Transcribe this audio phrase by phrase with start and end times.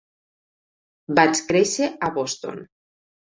[1.19, 2.65] Vaig créixer a Boston.